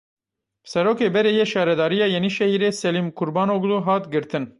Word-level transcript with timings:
Serokê 0.71 1.07
berê 1.15 1.31
yê 1.37 1.45
Şaredariya 1.51 2.07
Yenîşehîrê 2.15 2.71
Selim 2.81 3.07
Kurbanoglu 3.17 3.77
hat 3.87 4.05
girtin. 4.13 4.43